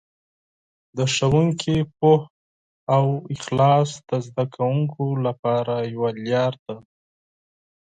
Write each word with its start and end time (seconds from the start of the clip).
د 0.97 0.99
ښوونکي 1.13 1.77
پوهه 1.97 2.29
او 2.95 3.05
اخلاص 3.35 3.89
د 4.09 4.11
زده 4.27 4.45
کوونکو 4.55 5.03
لپاره 5.25 5.75
یوه 5.93 6.11
لاره 6.27 6.59
ده. 6.65 6.77